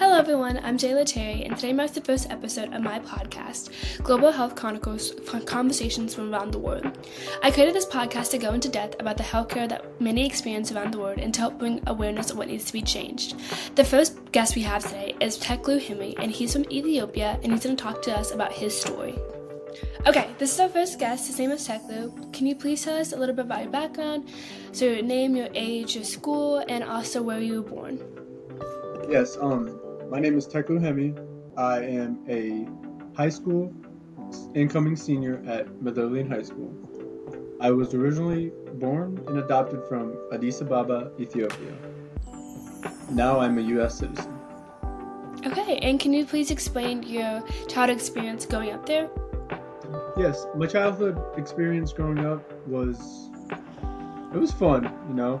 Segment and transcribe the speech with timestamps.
[0.00, 0.58] Hello, everyone.
[0.64, 3.68] I'm Jayla Terry, and today marks the first episode of my podcast,
[4.02, 5.12] Global Health Chronicles
[5.44, 7.06] Conversations from Around the World.
[7.42, 10.94] I created this podcast to go into depth about the healthcare that many experience around
[10.94, 13.38] the world and to help bring awareness of what needs to be changed.
[13.76, 17.64] The first guest we have today is Teklu Hemme, and he's from Ethiopia, and he's
[17.64, 19.18] going to talk to us about his story.
[20.06, 21.26] Okay, this is our first guest.
[21.26, 22.32] His name is Teklu.
[22.32, 24.30] Can you please tell us a little bit about your background?
[24.72, 28.00] So, your name, your age, your school, and also where you were born.
[29.10, 29.78] Yes, um,
[30.10, 31.14] my name is Teklu Hemme.
[31.56, 32.66] I am a
[33.16, 33.72] high school
[34.54, 36.74] incoming senior at Medellin High School.
[37.60, 41.72] I was originally born and adopted from Addis Ababa, Ethiopia.
[43.10, 43.98] Now I'm a U.S.
[43.98, 44.36] citizen.
[45.46, 49.08] Okay, and can you please explain your childhood experience going up there?
[50.16, 53.30] Yes, my childhood experience growing up was
[54.34, 55.40] it was fun, you know.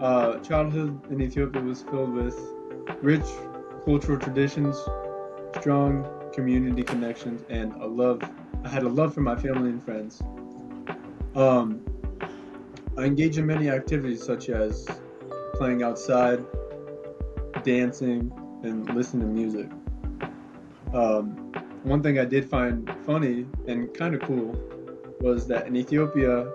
[0.00, 2.38] Uh, childhood in Ethiopia was filled with
[3.00, 3.26] rich
[3.84, 4.76] cultural traditions,
[5.60, 8.22] strong community connections, and a love.
[8.64, 10.22] I had a love for my family and friends.
[11.34, 11.82] Um,
[12.96, 14.86] I engage in many activities such as
[15.54, 16.44] playing outside,
[17.62, 19.70] dancing, and listening to music.
[20.94, 24.58] Um, one thing I did find funny and kind of cool
[25.20, 26.50] was that in Ethiopia,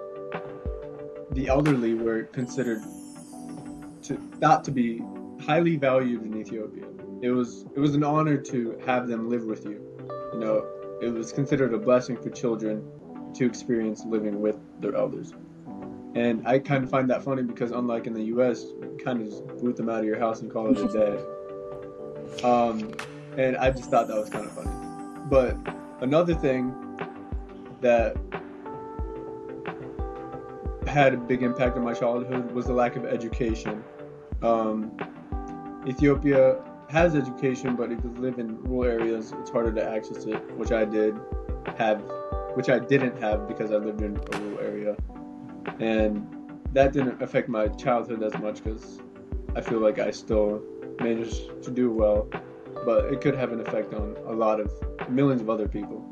[1.31, 2.81] the elderly were considered
[4.03, 5.03] to not to be
[5.41, 6.88] highly valued in Ethiopia
[7.21, 9.81] it was it was an honor to have them live with you.
[10.33, 10.65] You know,
[11.01, 12.85] it was considered a blessing for children
[13.35, 15.33] to experience living with their elders.
[16.15, 19.29] And I kind of find that funny because unlike in the U.S., you kind of
[19.29, 22.43] just boot them out of your house and call it a day.
[22.43, 22.91] um,
[23.37, 24.71] and I just thought that was kind of funny.
[25.29, 25.55] But
[26.01, 26.73] another thing
[27.81, 28.17] that
[30.87, 33.83] had a big impact on my childhood was the lack of education.
[34.41, 34.97] Um,
[35.87, 36.59] Ethiopia
[36.89, 40.71] has education, but if you live in rural areas, it's harder to access it, which
[40.71, 41.15] I did
[41.77, 42.01] have,
[42.55, 44.95] which I didn't have because I lived in a rural area,
[45.79, 46.27] and
[46.73, 49.01] that didn't affect my childhood as much because
[49.55, 50.63] I feel like I still
[50.99, 52.27] managed to do well,
[52.85, 54.71] but it could have an effect on a lot of
[55.09, 56.03] millions of other people.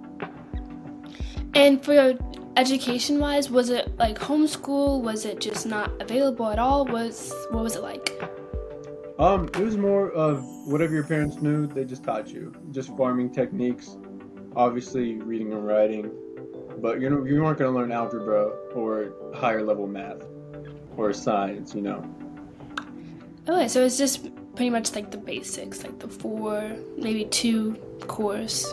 [1.56, 2.14] And for your
[2.56, 5.02] education wise, was it like homeschool?
[5.02, 6.86] Was it just not available at all?
[6.86, 8.37] Was what was it like?
[9.20, 12.54] Um, it was more of whatever your parents knew, they just taught you.
[12.72, 13.98] Just farming techniques,
[14.56, 16.12] obviously reading and writing,
[16.78, 20.24] but you know you weren't going to learn algebra or higher level math
[20.96, 22.06] or science, you know.
[23.50, 27.74] Okay, so it's just pretty much like the basics, like the four, maybe two
[28.08, 28.72] course.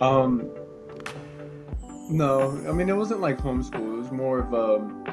[0.00, 0.48] Um,
[2.08, 3.96] no, I mean it wasn't like homeschool.
[3.96, 5.04] It was more of um,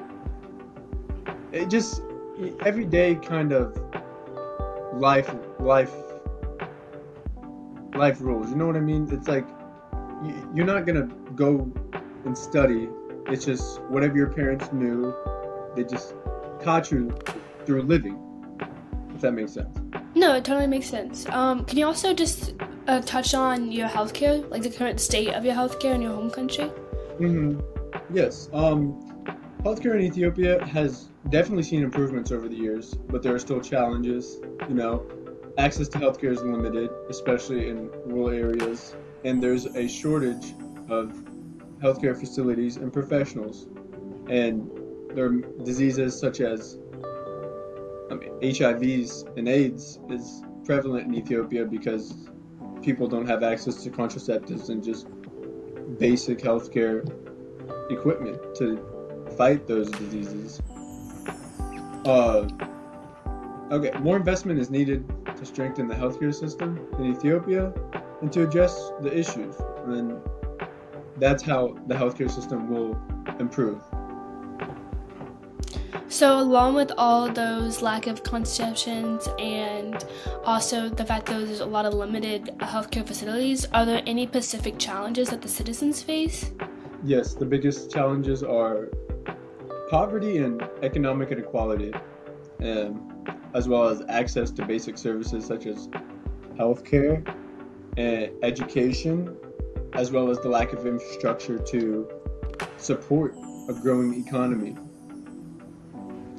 [1.52, 2.02] it just
[2.62, 3.78] every day kind of
[4.94, 5.94] life life
[7.96, 8.50] life rules.
[8.50, 9.08] You know what I mean?
[9.12, 9.48] It's like
[10.54, 11.72] you're not gonna go
[12.26, 12.90] and study.
[13.28, 15.14] It's just whatever your parents knew,
[15.76, 16.14] they just
[16.62, 17.16] taught you
[17.66, 18.20] through living.
[19.16, 19.80] If that makes sense.
[20.16, 21.28] No, it totally makes sense.
[21.30, 22.54] Um, can you also just
[22.88, 26.30] uh, touch on your healthcare, like the current state of your healthcare in your home
[26.30, 26.66] country?
[27.20, 27.60] Mm-hmm.
[28.14, 28.50] Yes.
[28.54, 29.00] Um,
[29.64, 34.40] healthcare in Ethiopia has definitely seen improvements over the years, but there are still challenges.
[34.68, 35.06] You know,
[35.58, 40.54] access to healthcare is limited, especially in rural areas, and there's a shortage
[40.90, 41.14] of
[41.82, 43.68] healthcare facilities and professionals.
[44.30, 44.70] And
[45.14, 46.78] there are diseases such as
[48.12, 52.30] I mean, HIVs and AIDS is prevalent in Ethiopia because
[52.82, 55.08] people don't have access to contraceptives and just
[55.98, 57.02] basic healthcare
[57.90, 58.78] equipment to
[59.38, 60.62] fight those diseases.
[62.06, 62.48] Uh,
[63.72, 67.74] okay, more investment is needed to strengthen the healthcare system in Ethiopia
[68.22, 69.56] and to address the issues.
[69.86, 70.20] And
[71.18, 73.00] that's how the healthcare system will
[73.40, 73.82] improve.
[76.10, 80.06] So, along with all those lack of contraceptions and
[80.44, 84.78] also the fact that there's a lot of limited healthcare facilities, are there any specific
[84.78, 86.52] challenges that the citizens face?
[87.04, 88.90] Yes, the biggest challenges are
[89.94, 91.94] poverty and economic inequality,
[92.64, 95.88] um, as well as access to basic services such as
[96.58, 97.24] healthcare
[97.96, 99.38] and education,
[99.94, 102.10] as well as the lack of infrastructure to
[102.78, 103.36] support
[103.70, 104.76] a growing economy.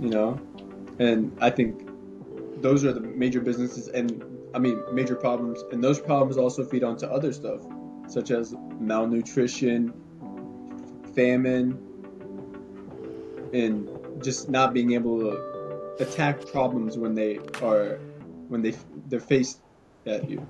[0.01, 0.41] You know,
[0.99, 1.89] and I think
[2.61, 6.83] those are the major businesses and I mean major problems, and those problems also feed
[6.83, 7.61] onto other stuff,
[8.09, 9.95] such as malnutrition,
[11.15, 11.94] famine,
[13.55, 13.89] and
[14.23, 17.99] just not being able to attack problems when they are
[18.49, 18.75] when they
[19.09, 19.61] they're faced
[20.06, 20.47] at you.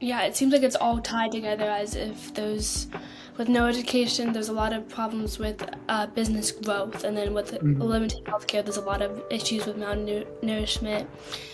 [0.00, 2.88] Yeah, it seems like it's all tied together as if those
[3.36, 7.52] with no education, there's a lot of problems with uh, business growth, and then with
[7.52, 7.80] mm-hmm.
[7.80, 11.06] limited healthcare, there's a lot of issues with malnourishment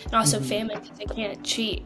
[0.05, 0.47] and also mm-hmm.
[0.47, 1.83] famine because they can't treat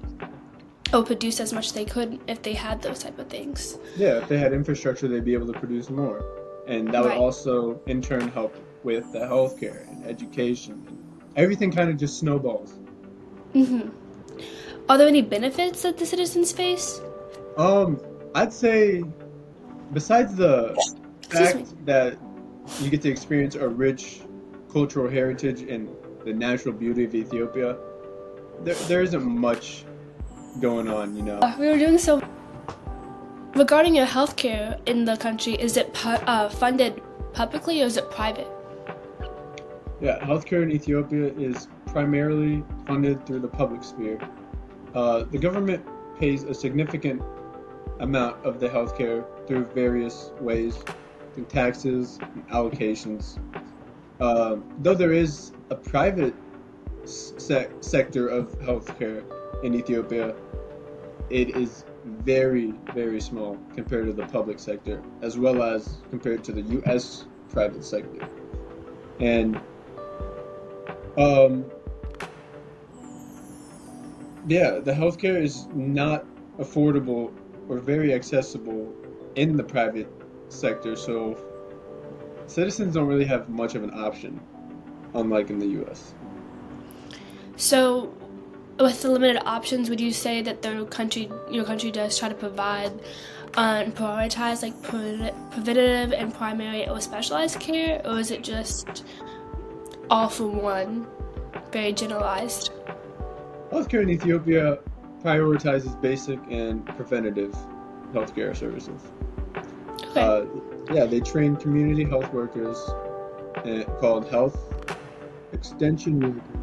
[0.93, 3.77] or produce as much as they could if they had those type of things.
[3.97, 6.23] Yeah, if they had infrastructure, they'd be able to produce more,
[6.67, 7.17] and that would right.
[7.17, 10.83] also in turn help with the healthcare and education.
[10.87, 10.97] And
[11.35, 12.79] Everything kind of just snowballs.
[13.53, 13.91] Mhm.
[14.89, 17.01] Are there any benefits that the citizens face?
[17.57, 17.99] Um,
[18.35, 19.03] I'd say
[19.93, 20.75] besides the
[21.29, 22.17] fact that
[22.81, 24.21] you get to experience a rich
[24.71, 25.89] cultural heritage and
[26.25, 27.77] the natural beauty of Ethiopia,
[28.63, 29.85] there, there isn't much
[30.59, 31.39] going on, you know.
[31.39, 32.21] Uh, we were doing so.
[33.57, 37.01] Regarding your healthcare in the country, is it pu- uh, funded
[37.33, 38.47] publicly or is it private?
[39.99, 44.19] Yeah, healthcare in Ethiopia is primarily funded through the public sphere.
[44.93, 45.83] Uh, the government
[46.19, 47.19] pays a significant
[47.99, 50.77] amount of the healthcare through various ways,
[51.33, 53.39] through taxes and allocations.
[54.19, 56.35] Uh, though there is a private
[57.05, 59.23] se- sector of healthcare
[59.63, 60.35] in Ethiopia,
[61.31, 66.51] it is very, very small compared to the public sector, as well as compared to
[66.51, 67.25] the U.S.
[67.49, 68.27] private sector.
[69.19, 69.59] And
[71.17, 71.65] um,
[74.47, 76.25] yeah, the healthcare is not
[76.59, 77.31] affordable
[77.67, 78.93] or very accessible
[79.35, 80.11] in the private
[80.49, 81.37] sector, so
[82.47, 84.39] citizens don't really have much of an option,
[85.13, 86.13] unlike in the U.S.
[87.57, 88.16] So,
[88.79, 92.35] with the limited options, would you say that the country, your country, does try to
[92.35, 92.91] provide
[93.57, 99.03] uh, and prioritize like pre- preventative and primary or specialized care, or is it just
[100.09, 101.07] all for one,
[101.71, 102.71] very generalized?
[103.71, 104.79] Healthcare in Ethiopia
[105.23, 107.55] prioritizes basic and preventative
[108.13, 109.01] healthcare services.
[110.11, 110.21] Okay.
[110.21, 110.45] Uh,
[110.93, 112.77] yeah, they train community health workers
[113.57, 114.57] uh, called health
[115.51, 116.56] extension workers.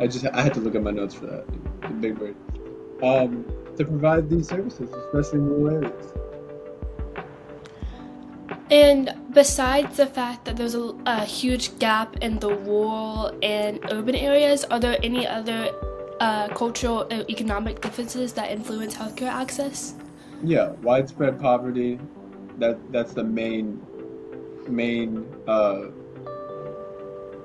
[0.00, 1.46] I just I had to look at my notes for that.
[1.82, 2.36] The big word.
[3.02, 3.44] Um,
[3.76, 6.12] to provide these services, especially in rural areas.
[8.70, 14.14] And besides the fact that there's a, a, huge gap in the rural and urban
[14.14, 15.70] areas, are there any other
[16.20, 19.94] uh, cultural and economic differences that influence healthcare access?
[20.44, 21.98] Yeah, widespread poverty.
[22.58, 23.80] That that's the main
[24.68, 25.86] main uh,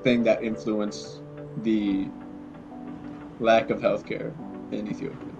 [0.03, 1.21] thing that influences
[1.61, 2.09] the
[3.39, 4.33] lack of healthcare
[4.71, 5.33] in Ethiopia.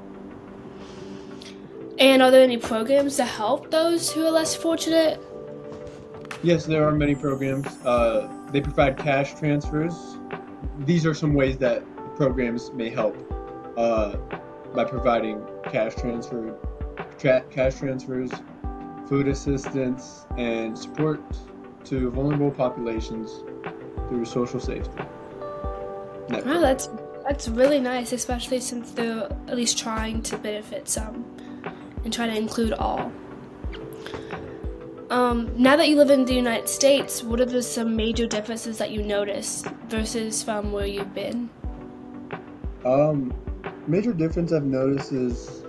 [2.00, 5.22] And are there any programs to help those who are less fortunate?
[6.42, 7.68] Yes, there are many programs.
[7.86, 10.18] Uh, they provide cash transfers.
[10.80, 11.84] These are some ways that
[12.16, 13.16] programs may help
[13.78, 14.18] uh,
[14.76, 15.42] by providing
[15.72, 16.58] cash transfer,
[17.18, 18.32] tra- cash transfers,
[19.08, 21.22] food assistance, and support
[21.86, 23.44] to vulnerable populations
[24.10, 25.04] through social safety.
[26.30, 26.46] Network.
[26.46, 26.90] Wow, that's
[27.26, 31.26] that's really nice, especially since they're at least trying to benefit some
[32.04, 33.12] and try to include all.
[35.10, 38.92] Um, now that you live in the United States, what are some major differences that
[38.92, 41.50] you notice versus from where you've been?
[42.84, 43.34] Um,
[43.88, 45.64] major difference I've noticed is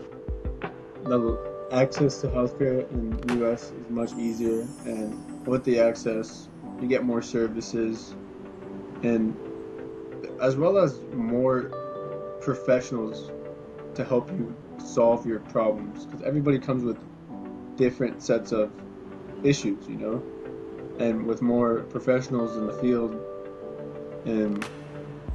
[1.04, 1.38] the
[1.72, 3.64] access to healthcare in the U.S.
[3.64, 6.48] is much easier, and with the access,
[6.80, 8.14] you get more services,
[9.02, 9.36] and
[10.44, 13.30] as well as more professionals
[13.94, 16.04] to help you solve your problems.
[16.04, 16.98] Because everybody comes with
[17.76, 18.70] different sets of
[19.42, 20.22] issues, you know,
[20.98, 23.18] and with more professionals in the field
[24.26, 24.68] and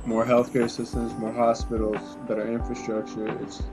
[0.05, 3.27] more healthcare systems, more hospitals, better infrastructure.
[3.41, 3.63] It's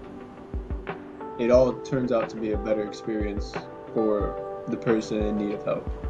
[1.38, 3.52] it all turns out to be a better experience
[3.92, 6.05] for the person in need of help.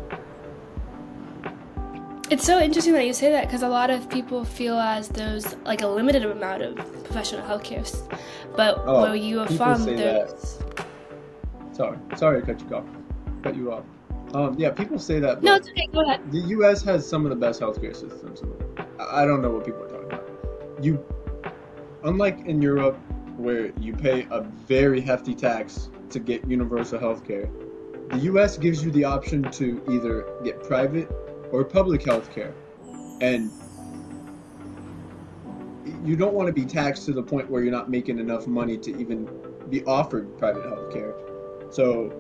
[2.29, 5.55] It's so interesting that you say that because a lot of people feel as there's
[5.59, 7.87] like a limited amount of professional healthcare,
[8.57, 10.59] but oh, where you are from, there's.
[10.59, 10.87] That.
[11.73, 12.85] Sorry, sorry, I cut you off.
[13.43, 13.85] Cut you off.
[14.35, 15.41] Um, yeah, people say that.
[15.45, 15.87] No, it's okay.
[15.93, 16.33] Go ahead.
[16.33, 16.83] The U.S.
[16.83, 18.43] has some of the best healthcare systems.
[18.99, 20.85] I don't know what people are talking about.
[20.85, 21.05] You,
[22.03, 22.97] unlike in Europe,
[23.37, 27.49] where you pay a very hefty tax to get universal health care,
[28.11, 31.09] the US gives you the option to either get private
[31.53, 32.55] or public health care.
[33.21, 33.51] And
[36.05, 38.77] you don't want to be taxed to the point where you're not making enough money
[38.79, 39.29] to even
[39.71, 41.15] be offered private health care.
[41.71, 42.13] So,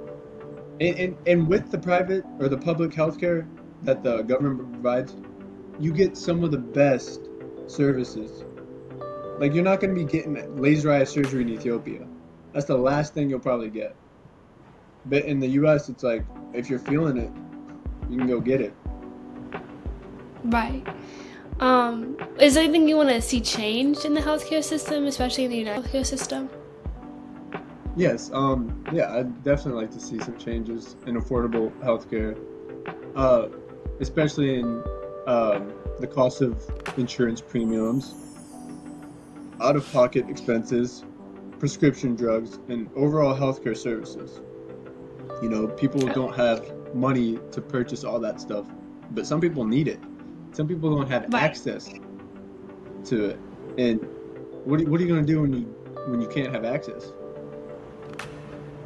[0.80, 3.46] and, and, and with the private or the public health care
[3.82, 5.14] that the government provides,
[5.78, 7.28] you get some of the best
[7.66, 8.44] services
[9.38, 12.06] Like you're not going to be getting laser eye surgery in Ethiopia.
[12.52, 13.94] That's the last thing you'll probably get.
[15.04, 17.30] But in the U.S., it's like if you're feeling it,
[18.10, 18.74] you can go get it.
[20.46, 20.86] Right.
[21.58, 25.50] Um, is there anything you want to see changed in the healthcare system, especially in
[25.50, 26.50] the United healthcare system?
[27.96, 28.30] Yes.
[28.32, 28.84] Um.
[28.92, 32.38] Yeah, I'd definitely like to see some changes in affordable healthcare,
[33.16, 33.48] uh,
[34.00, 34.82] especially in
[35.26, 36.62] um, the cost of
[36.98, 38.14] insurance premiums,
[39.60, 41.04] out-of-pocket expenses,
[41.58, 44.40] prescription drugs, and overall healthcare services.
[45.42, 48.66] You know, people don't have money to purchase all that stuff,
[49.12, 50.00] but some people need it.
[50.56, 51.42] Some people don't have Right.
[51.42, 51.92] access
[53.04, 53.38] to it,
[53.76, 54.00] and
[54.64, 55.64] what are, what are you gonna do when you
[56.08, 57.12] when you can't have access?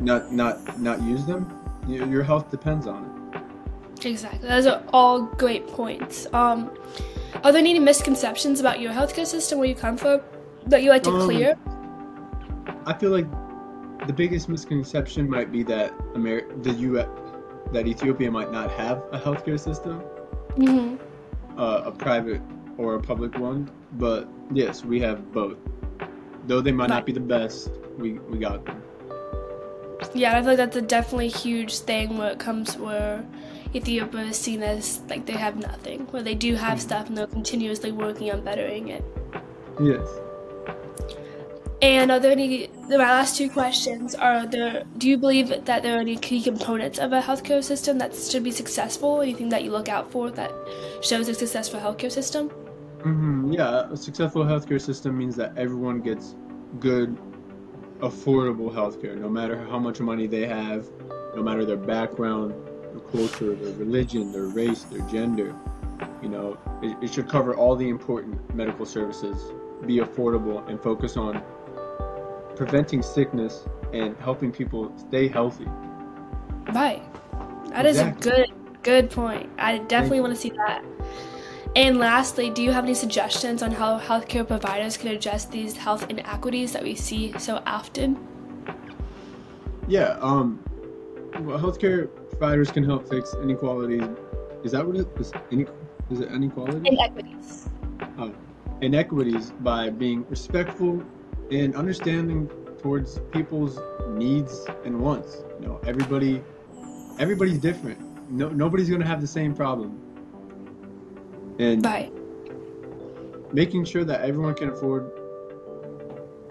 [0.00, 1.46] Not not not use them.
[1.86, 4.06] Your, health depends on it.
[4.06, 4.48] Exactly.
[4.48, 6.26] Those are all great points.
[6.32, 6.70] Um,
[7.44, 10.20] are there any misconceptions about your healthcare system where you come from
[10.66, 11.56] that you like to Um, clear?
[12.84, 13.26] I feel like
[14.06, 17.04] the biggest misconception might be that Amer- the U
[17.72, 20.00] that Ethiopia might not have a healthcare system,
[20.56, 20.96] hmm
[21.57, 22.42] uh, a private
[22.78, 23.71] or a public one.
[23.92, 25.59] But yes, we have both.
[26.47, 28.83] Though they might not be the best, we we got them.
[30.14, 33.25] Yeah, I feel like that's a definitely huge thing where it comes where
[33.75, 37.26] Ethiopia is seen as like they have nothing, where they do have stuff and they're
[37.26, 39.04] continuously working on bettering it.
[39.80, 40.09] Yes.
[41.82, 42.68] And are there any?
[42.88, 44.84] My last two questions are: there?
[44.99, 48.44] Do you believe that there are any key components of a healthcare system that should
[48.44, 49.22] be successful?
[49.22, 50.52] Anything that you look out for that
[51.00, 52.50] shows a successful healthcare system?
[53.02, 56.34] hmm Yeah, a successful healthcare system means that everyone gets
[56.78, 57.16] good,
[58.00, 60.87] affordable healthcare, no matter how much money they have,
[61.34, 62.52] no matter their background,
[62.92, 65.56] their culture, their religion, their race, their gender.
[66.22, 69.52] You know, it, it should cover all the important medical services,
[69.87, 71.42] be affordable, and focus on
[72.57, 75.66] preventing sickness and helping people stay healthy.
[76.73, 77.02] Right.
[77.71, 78.30] That is Exactly.
[78.30, 78.50] a good
[78.83, 79.49] good point.
[79.59, 80.83] I definitely want to see that.
[81.76, 86.07] And lastly, do you have any suggestions on how healthcare providers can address these health
[86.11, 88.19] inequities that we see so often?
[89.87, 90.59] Yeah, um,
[91.40, 94.02] well, healthcare providers can help fix inequalities.
[94.64, 95.33] Is that what it is?
[95.52, 95.69] Ine-
[96.11, 96.88] is it inequality?
[96.88, 97.69] Inequities.
[98.19, 98.35] Oh,
[98.80, 101.02] inequities by being respectful
[101.50, 102.49] and understanding
[102.80, 103.78] towards people's
[104.09, 105.38] needs and wants.
[105.61, 106.42] You know, everybody,
[107.19, 107.99] everybody's different.
[108.30, 109.99] No, nobody's gonna have the same problem.
[111.59, 112.12] And Right.
[113.52, 115.11] making sure that everyone can afford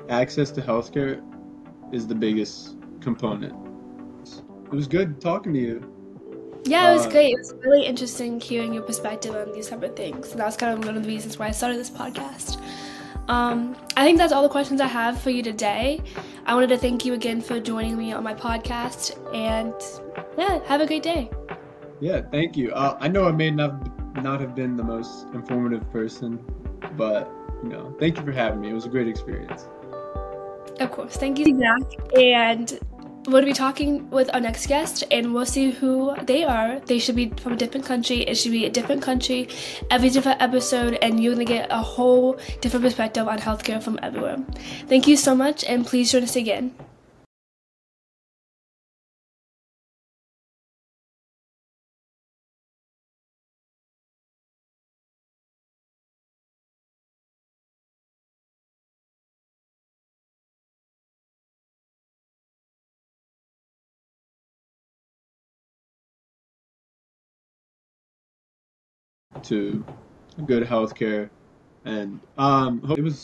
[0.10, 1.22] access to healthcare
[1.92, 3.54] is the biggest component.
[4.72, 5.82] It was good talking to you.
[6.66, 7.34] Yeah, it was Uh, great.
[7.34, 10.32] It was really interesting hearing your perspective on these type of things.
[10.32, 12.58] And that was kind of one of the reasons why I started this podcast.
[13.30, 16.02] Um, I think that's all the questions I have for you today.
[16.48, 19.16] I wanted to thank you again for joining me on my podcast.
[19.36, 19.74] And
[20.36, 21.30] yeah, have a great day.
[22.00, 22.72] Yeah, thank you.
[22.72, 26.44] Uh, I know I may not not have been the most informative person,
[26.98, 27.32] but
[27.64, 28.72] you know, thank you for having me.
[28.72, 29.68] It was a great experience.
[30.80, 31.16] Of course.
[31.16, 32.18] Thank you, Zach.
[32.18, 32.80] And
[33.28, 36.80] we'll be talking with our next guest, and we'll see who they are.
[36.80, 38.22] They should be from a different country.
[38.22, 39.50] It should be a different country
[39.90, 44.00] every different episode, and you're going to get a whole different perspective on healthcare from
[44.02, 44.38] everywhere.
[44.88, 46.74] Thank you so much, and please join us again.
[69.44, 69.86] To
[70.46, 71.30] good healthcare,
[71.86, 73.18] and um, it was